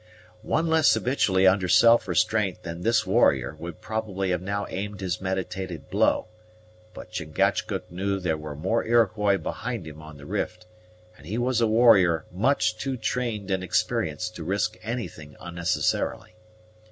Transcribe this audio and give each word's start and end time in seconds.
One 0.41 0.65
less 0.65 0.91
habitually 0.95 1.45
under 1.45 1.67
self 1.67 2.07
restraint 2.07 2.63
than 2.63 2.81
this 2.81 3.05
warrior 3.05 3.55
would 3.59 3.81
probably 3.81 4.31
have 4.31 4.41
now 4.41 4.65
aimed 4.67 4.99
his 4.99 5.21
meditated 5.21 5.91
blow; 5.91 6.25
but 6.95 7.11
Chingachgook 7.11 7.91
knew 7.91 8.19
there 8.19 8.35
were 8.35 8.55
more 8.55 8.83
Iroquois 8.83 9.37
behind 9.37 9.85
him 9.85 10.01
on 10.01 10.17
the 10.17 10.25
rift, 10.25 10.65
and 11.19 11.27
he 11.27 11.37
was 11.37 11.61
a 11.61 11.67
warrior 11.67 12.25
much 12.31 12.77
too 12.79 12.97
trained 12.97 13.51
and 13.51 13.63
experienced 13.63 14.35
to 14.37 14.43
risk 14.43 14.75
anything 14.81 15.35
unnecessarily. 15.39 16.33